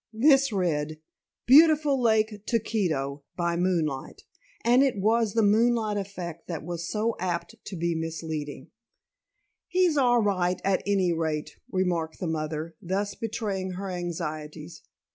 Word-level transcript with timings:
This 0.11 0.51
read 0.51 0.97
"Beautiful 1.45 2.01
Lake 2.01 2.43
Tuketo 2.47 3.21
by 3.35 3.55
Moonlight" 3.55 4.23
and 4.65 4.81
it 4.81 4.95
was 4.97 5.33
the 5.35 5.43
moonlight 5.43 5.95
effect 5.95 6.47
that 6.47 6.63
was 6.65 6.89
so 6.89 7.15
apt 7.19 7.53
to 7.65 7.75
be 7.75 7.93
misleading. 7.93 8.71
"He's 9.67 9.97
all 9.97 10.23
right, 10.23 10.59
at 10.63 10.81
any 10.87 11.13
rate," 11.13 11.57
remarked 11.71 12.19
the 12.19 12.25
mother, 12.25 12.73
thus 12.81 13.13
betraying 13.13 13.73
her 13.73 13.91
anxieties. 13.91 14.81